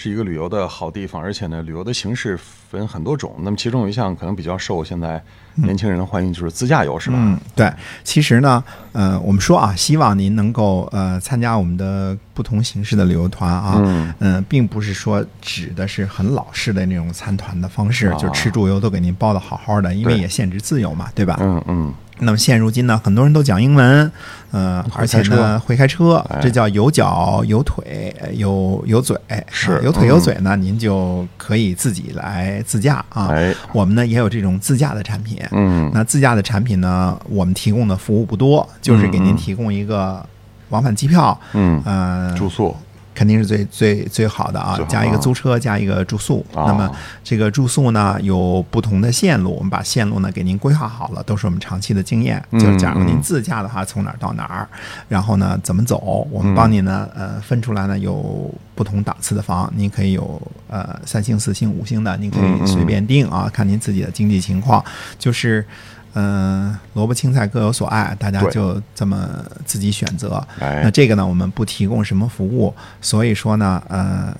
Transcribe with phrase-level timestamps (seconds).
[0.00, 2.38] 是一个旅游的好地方，而且呢旅游的形式
[2.70, 3.34] 分很多种。
[3.40, 5.20] 那么其中有一项可能比较受现在
[5.56, 7.16] 年轻人的欢迎，就是自驾游，是吧？
[7.18, 7.68] 嗯，对。
[8.04, 8.62] 其实呢，
[8.92, 21.36] 呃，我们说啊，希望您能够呃参加我们的不同形式的旅游团啊，嗯嗯，并不是说指的是很老式的那种参团的方式，啊就吃住游都给您包的好好的，因为也限制自由嘛，对吧？
[21.40, 24.10] 嗯嗯，那么现如今呢，很多人都讲英文，
[24.50, 29.16] 呃，而且呢会开车哎，这叫有脚有腿有有嘴，
[29.50, 33.28] 是啊有腿有嘴呢，您就可以自己来自驾啊。
[33.28, 35.90] 哎，我们呢也有这种自驾的产品，嗯。
[35.94, 40.24] 那自驾的产品呢，我们提供的服务不多，就是给您提供一个
[40.70, 42.76] 往返机票，嗯，呃，住宿
[43.18, 46.46] 肯定是最最最好的啊加一个租车，加一个住宿。
[46.54, 46.88] 啊那么
[47.24, 52.40] 这个住宿呢有不同的线路，我们把线路呢给您规划好了，都是我们长期的经验。
[52.52, 54.68] 嗯就是假如您嗯自驾的话，从哪儿到哪儿，
[55.08, 64.84] 然后呢怎么走，我们帮您呢呃分出来呢有不同档次的房，您可以有呃三星、四星、五星的，您可以随便定啊，看您自己的经济情况，
[65.18, 65.66] 就是。
[66.14, 69.28] 嗯，萝卜青菜各有所爱，大家就这么
[69.64, 70.44] 自己选择。
[70.58, 74.36] 哎那这个呢，我们不提供什么服务，所以说呢，呃，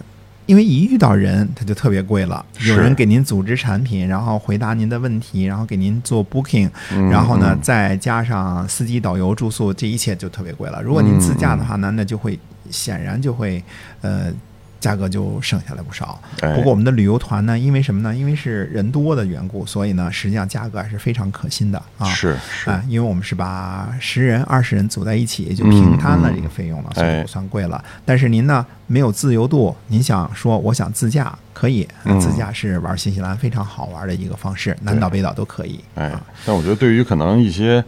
[0.46, 2.44] 因为一遇到人，他就特别贵了。
[2.66, 10.82] 有人给您组织产品，然后回答您的问题，然后给您做 booking，嗯然后呢嗯再加上司机、导游、住宿，这一切就特别贵了。
[10.82, 12.38] 如果您自驾的话呢，那就会
[12.70, 13.62] 显然就会
[14.00, 14.32] 呃。
[14.80, 16.20] 价格就省下来不少。
[16.40, 18.14] 哎不过我们的旅游团呢，因为什么呢？
[18.14, 22.08] 因为是人多的缘故，所以呢，实际上价格还是非常可心的啊。
[22.08, 27.82] 是是啊，因为我们是把十人、二十人组在一起，就平摊了这个费用了，所以哎不算贵了。
[28.04, 35.80] 但是您呢没有自由度，您想说我想自驾可以，嗯自驾是玩新西兰非常好玩的一个方式，南岛、北岛都可以。
[35.94, 37.84] 哎啊，但我觉得对于可能一些，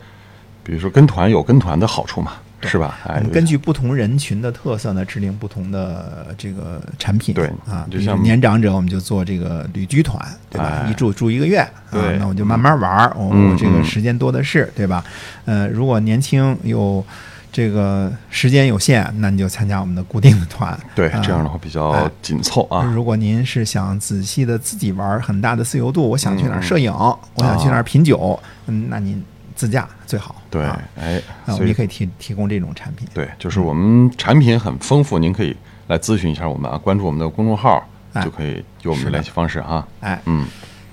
[0.63, 2.33] 比如说跟团有跟团的好处嘛，
[2.63, 2.99] 是吧？
[3.07, 7.35] 哎我，们根据不同人群的特色呢，制定不同的这个产品。
[7.35, 10.83] 对啊，就像年长者，我们就做这个旅居团，对吧？
[10.85, 15.05] 哎一住住一个月，啊对，那我就慢慢玩儿，我嗯我这个嗯时间多的是，对吧？
[15.45, 17.05] 呃，如果年轻有
[17.53, 20.79] 这个时间有限，那你就参加我们的固定的团。
[20.95, 22.83] 对啊这样的话比较哎紧凑啊。
[22.95, 29.21] 如果您是想仔细的自己玩很大的自由度，我想去哪儿嗯摄影，我想去哪儿品酒，嗯，那您
[29.61, 30.41] 自驾最好。
[30.49, 33.07] 对啊，哎，那我们也可以提提供这种产品。
[33.13, 35.55] 对，就是我们产品很丰富，您可以
[35.89, 39.87] 来咨询一下我们啊，关注我们的公众号哎就可以有我们的的联系方式哈。
[40.01, 40.47] 哎，嗯，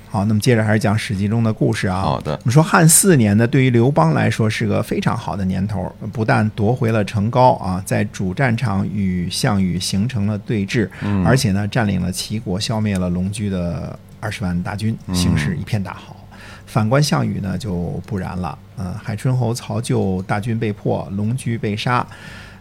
[0.09, 2.01] 好，那么接着还是讲《史记》中的故事啊。
[2.01, 16.16] 好的我们说汉四年呢，对于刘邦来说是个非常好的年头，不但夺回了成皋啊，在主战场与项羽形成了对峙，嗯而且呢，占领了齐国，消灭了龙驹的二十万大军，形势一片大好。
[16.67, 18.55] 反观项羽呢，就不然了。
[18.75, 22.05] 呃，海春侯曹咎大军被破，龙驹被杀，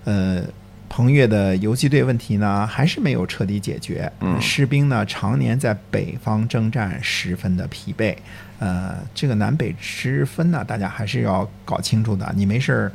[0.04, 0.42] 呃，
[0.88, 4.10] 彭越的游击队问题呢，还是没有彻底解决。
[4.20, 8.16] 嗯士兵呢，常年在北方征战，十分的疲惫。
[8.58, 12.32] 呃，这个南北之分呢，大家还是要搞清楚的。
[12.34, 12.92] 你没事儿，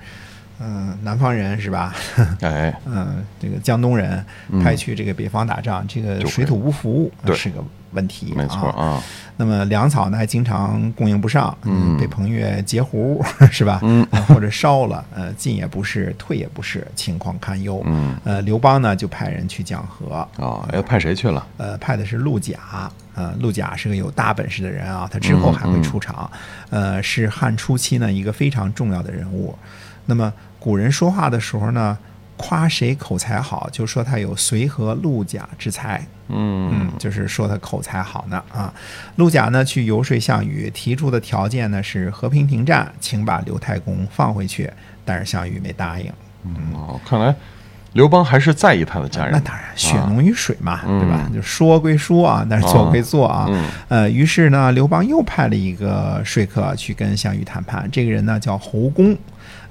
[0.59, 1.93] 嗯、南方人是吧？
[2.41, 8.33] 哎，嗯， 这个江东人嗯派去这个北方打仗，这个水土不服对是个问题。
[8.35, 8.85] 没错啊。
[8.85, 9.03] 啊，
[9.37, 13.79] 那么粮草呢，还经常供应不上，嗯被彭越截胡 是吧？
[13.83, 17.81] 嗯呃或者烧了，呃，进也不是，退也不是，情况堪忧。
[17.85, 21.45] 嗯呃，刘邦呢就派人去讲和，啊，哎，派谁去了？
[21.57, 26.29] 呃，派的是陆贾，呃，陆贾是个有大本事的人啊，他之后还会出场，
[26.69, 29.55] 呃，是汉初期呢一个非常重要的人物。
[30.05, 31.97] 那么古人说话的时候呢，
[32.41, 38.73] 夸谁口才好，就说他有随和陆贾之才，嗯嗯，就是说他口才好呢啊。
[39.17, 44.69] 陆贾呢去游说项羽，提出的条件呢是和平停战，请把刘太公放回去，
[45.05, 46.11] 但是项羽没答应。
[46.73, 47.33] 哦，看来
[47.93, 49.33] 刘邦还是在意他的家人。
[49.33, 51.29] 那当然，血浓于水嘛，嗯对吧？
[51.33, 53.45] 就说归说啊，但是做归做啊。
[53.49, 57.87] 嗯呃，于是呢，刘邦又派了一个说客去跟项羽谈判。
[57.91, 59.17] 这个人呢叫侯公，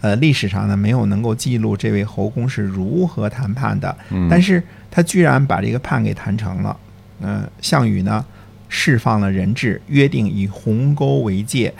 [0.02, 6.76] 呃，历史上呢没有能够记录这位侯公是如何谈判的，嗯但是他居然把这个判给谈成了。
[7.22, 8.24] 呃，项羽呢
[8.68, 11.72] 释放了人质，约定以鸿沟为界，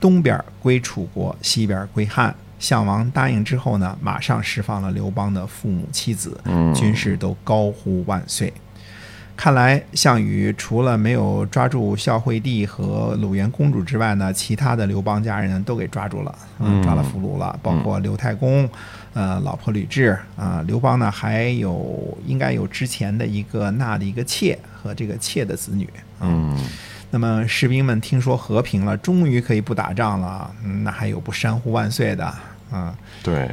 [0.00, 2.34] 东边归楚国，西边归汉。
[2.62, 8.52] 项王答应之后呢，马上释放了刘邦的父母妻子，嗯军士都高呼万岁。
[9.34, 18.68] 看来项羽除了没有抓住孝惠帝和鲁元公主之外呢，其他的刘邦家人都给抓住了，嗯抓了俘虏了，包括刘太公，
[19.12, 25.84] 呃，老婆吕雉啊、刘邦呢还有应该有之前的一个纳的一个妾和这个妾的子女。
[26.20, 26.56] 啊嗯
[27.14, 32.34] 那么士兵们听说和平了，终于可以不打仗了，嗯，那还有不山呼万岁的
[32.72, 32.94] 啊？
[33.22, 33.48] 对。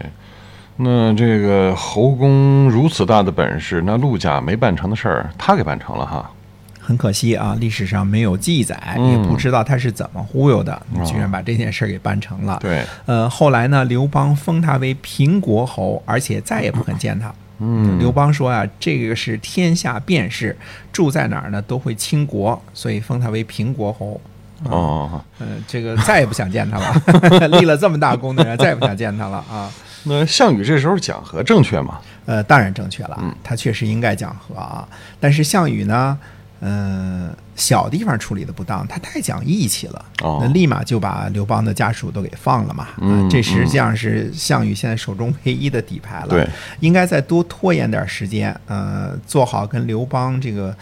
[0.81, 6.31] 那这个侯公如此大的本事，那陆家没办成的事儿，他给办成了哈。
[6.79, 12.57] 很可惜啊，历史上没有记载，嗯也不知道他是怎么忽悠的，哦居然把这件事儿给办成了。
[12.61, 17.31] 对，呃，后来呢，刘邦封他为平国侯，而且再也不肯见他。
[17.59, 20.57] 嗯，刘邦说啊，这个是天下便士，
[20.93, 24.19] 住在哪儿呢都会倾国，所以封他为平国侯。
[24.65, 29.71] 哦，呃，这个再也不想见他了， 立了这么大功的人，再也不想见他了啊。
[30.03, 31.99] 那项羽这时候讲和正确吗？
[32.25, 34.87] 呃，当然正确了嗯，他确实应该讲和啊。
[35.19, 36.17] 但是项羽呢，
[36.61, 42.83] 呃，小地方处理的不当，他太讲义气了，哦那立马就把刘邦的家属都给放了嘛。
[42.83, 46.27] 啊嗯这实际上是项羽现在手中唯一的底牌了。
[46.27, 46.47] 对，
[46.79, 50.75] 应该再多拖延点时间，呃，做好跟刘邦这个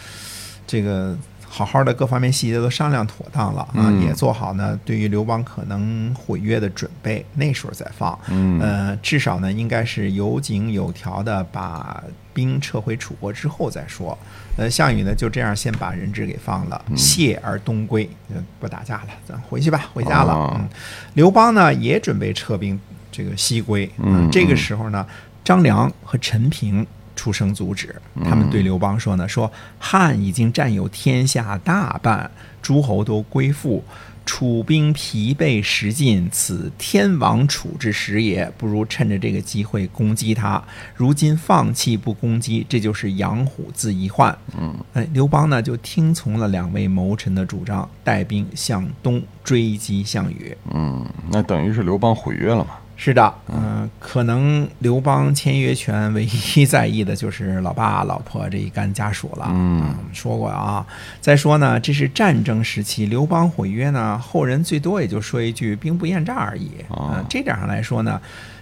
[0.67, 1.15] 这个
[1.57, 8.17] 好好的各方面细节都商量妥当了啊，嗯也做好呢对于刘邦可能毁约的准备，那时候再放。
[8.29, 14.15] 嗯呃，至少呢应该是有井有条的把兵撤回楚国之后再说。
[14.55, 20.33] 呃，项羽呢就这样先把人质给放了，嗯谢而东归，呃不打架了，咱回去吧，回家了。
[20.33, 20.69] 哦嗯，
[21.15, 22.79] 刘邦呢也准备撤兵
[23.11, 23.89] 这个西归。
[23.97, 25.03] 嗯这个嗯时候呢，
[25.43, 26.85] 张良和陈平
[27.17, 27.93] 出声阻止，
[28.23, 32.31] 他们对刘邦说呢：“说汉已经占有天下大半，
[32.61, 33.83] 诸侯都归附。”
[34.29, 38.51] 楚兵疲惫食尽，此天亡楚之时也。
[38.57, 40.61] 不如趁着这个机会攻击他。
[40.93, 44.37] 如今放弃不攻击，这就是养虎自遗患。
[44.59, 50.57] 嗯，哎，刘邦呢就听从了两位谋臣的主张，带兵向东追击项羽。
[50.73, 52.71] 嗯，那等于是刘邦毁约了嘛？
[52.99, 59.47] 是的，嗯、可能刘邦签约权唯一在意的就是老爸老婆这一干家属了。
[59.51, 60.83] 嗯说过啊。
[61.21, 66.71] 再说呢，这是战争时期，刘邦毁约呢，后人最多也就说一句兵不厌诈而已。
[66.89, 68.19] 啊呃这点上来说呢，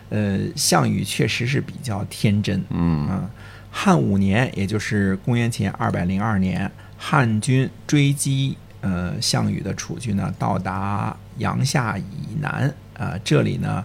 [0.10, 2.60] 呃，项羽确实是比较天真。
[2.72, 3.30] 嗯嗯，
[3.72, 13.82] 汉五年，也就是公元前二百零二年，汉军追击呃项羽的楚军呢，到达阳夏以南，呃，这里呢。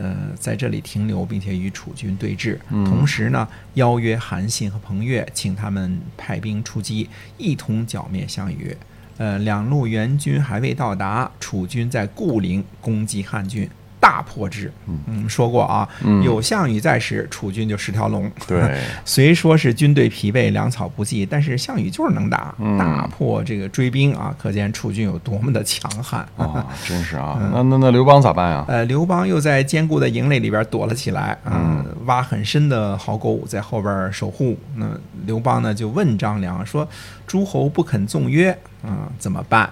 [0.00, 2.56] 呃，在这里停留，并且与楚军对峙。
[2.70, 8.76] 嗯同时呢，邀约韩信和彭越，请他们派兵出击，一同剿灭项羽。
[9.16, 13.68] 呃，两路援军还未到达，楚军在固陵攻击汉军，
[14.00, 14.72] 大破之。
[14.86, 18.30] 嗯，说过啊，嗯有项羽在时，楚军就十条龙。
[18.46, 26.20] 对， 虽说是军队疲惫，粮草不济，但是项羽就是能打，嗯大破这个追兵啊，可见楚军有多么的强悍。
[26.36, 27.38] 啊， 真是啊。
[27.52, 28.64] 那那那刘邦咋办呀？
[28.68, 34.56] 呃，刘邦又在坚固的营垒里边躲了起来，嗯，挖很深的壕沟在后边守护。
[34.76, 34.86] 那
[35.26, 36.86] 刘邦呢就问张良说
[37.26, 39.68] ：“诸侯不肯纵约，嗯，怎么办？”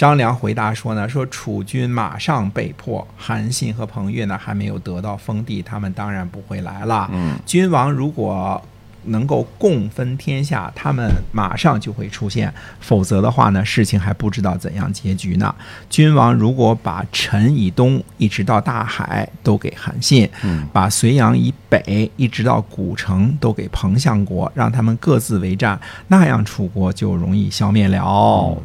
[0.00, 7.06] 张良回答说呢：“说楚军马上被迫，韩信和彭越呢还没有得到封地，他们当然不会来了。
[7.12, 8.62] 嗯君王如果
[9.04, 12.48] 能够共分天下，他们马上就会出现；
[12.80, 15.54] 否则的话呢，事情还不知道怎样结局呢。
[15.90, 28.56] 君王如果把陈以东一直到大海都给韩信，嗯把隋阳以北一直到古城都给彭相国，让他们各自为战，那样楚国就容易消灭了。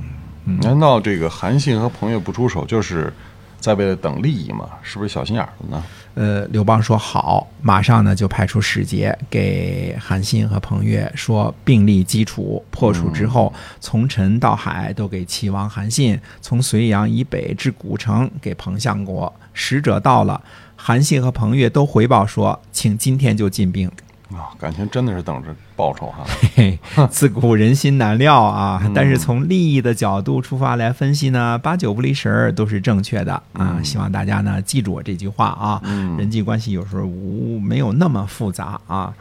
[0.62, 3.12] 难道这个韩信和彭越不出手，就是
[3.60, 4.70] 在为了等利益吗？
[4.82, 5.84] 是不是小心眼儿了呢？
[6.14, 19.34] 呃，刘邦说好，马上呢就派出使节给韩信和彭越说并立基础，破楚之后，从陈到海都给齐王韩信，从隋阳以北至古城给彭相国。
[19.52, 20.42] 使者到了，
[20.78, 23.92] 韩信和彭越都回报说，请今天就进兵。
[24.34, 26.26] 啊，感情真的是等着报酬哈。
[26.56, 26.80] 嘿，
[27.12, 28.82] 自古人心难料啊！
[28.94, 33.80] 但是从利益的角度出发来分析呢，八九不离十儿都是正确的啊！
[33.84, 35.80] 希望大家呢记住我这句话啊。
[35.84, 39.14] 嗯人际关系有时候无没有那么复杂啊。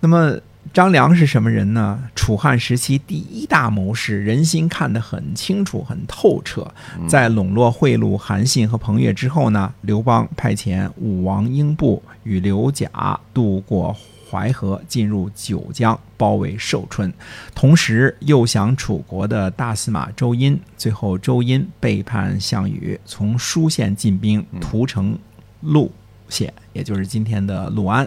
[0.00, 0.36] 那么
[0.72, 1.98] 张良是什么人呢？
[2.16, 6.66] 楚汉时期第一大谋士，人心看得很清楚、很透彻。
[7.06, 13.96] 在笼络贿赂韩信和彭越之后呢，刘邦派遣武王英布与刘贾渡过
[14.28, 17.12] 淮河，进入九江，包围寿春，
[17.54, 20.58] 同时又降楚国的大司马周殷。
[20.76, 25.16] 最后，周殷背叛项羽，从舒县进兵，屠城
[25.60, 25.92] 陆
[26.28, 28.06] 县，也就是今天的陆安。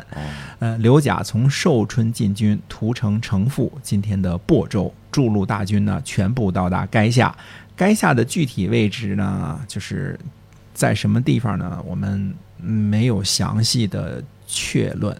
[0.59, 7.35] 呃，刘贾从寿春进军，屠城城父，今天的亳州，筑路大军呢全部到达垓下。
[7.77, 10.19] 垓下的具体位置呢，就是
[10.73, 11.81] 在什么地方呢？
[11.87, 15.15] 我们没有详细的确论。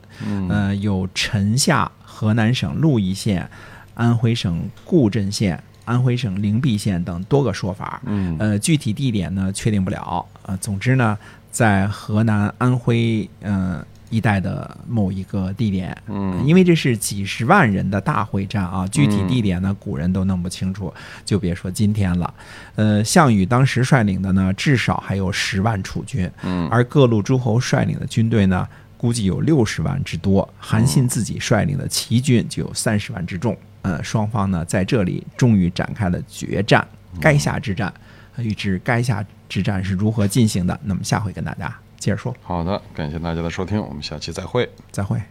[0.50, 3.50] 呃，有陈下、河南省鹿邑县、
[3.94, 5.64] 安徽省固镇县。
[5.86, 11.18] 安徽省灵璧县等多个说法，嗯，呃，具体地点呢确定不了，呃，总之呢，
[11.50, 20.94] 在河南、安徽，嗯，一带的某一个地点，嗯，因为这是几十万人的大会战啊，具体地点呢，古人都弄不清楚，
[21.26, 22.32] 就别说今天了。
[22.76, 28.68] 呃，项羽当时率领的呢，至少还有十万楚军，嗯，而各路诸侯率领的军队呢，
[29.00, 33.58] 估计有六十万之多，韩信自己率领的齐军就有三十万之众。
[33.84, 36.86] 呃，双方呢在这里终于展开了决战——
[37.22, 37.94] 垓下之战。
[38.38, 42.36] 预知垓下之战是如何进行的，那么下回跟大家接着说。
[42.42, 44.70] 好的，感谢大家的收听，我们下期再会。
[44.92, 45.22] 再会。